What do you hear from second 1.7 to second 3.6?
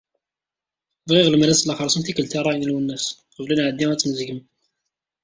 xersum tikelt i rray n Lwennas qbel ad